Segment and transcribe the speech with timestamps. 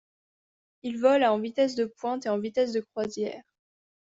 [0.81, 3.43] Il vole à en vitesse de pointe et en vitesse de croisière.